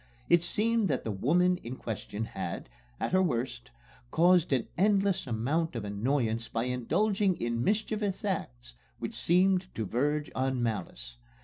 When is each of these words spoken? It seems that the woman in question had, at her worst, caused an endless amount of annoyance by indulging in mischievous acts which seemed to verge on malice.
It 0.29 0.41
seems 0.41 0.87
that 0.87 1.03
the 1.03 1.11
woman 1.11 1.57
in 1.57 1.75
question 1.75 2.25
had, 2.25 2.69
at 2.99 3.11
her 3.11 3.21
worst, 3.21 3.69
caused 4.09 4.51
an 4.51 4.67
endless 4.75 5.27
amount 5.27 5.75
of 5.75 5.85
annoyance 5.85 6.49
by 6.49 6.63
indulging 6.63 7.35
in 7.37 7.63
mischievous 7.63 8.25
acts 8.25 8.73
which 8.97 9.13
seemed 9.15 9.67
to 9.75 9.85
verge 9.85 10.31
on 10.33 10.63
malice. 10.63 11.17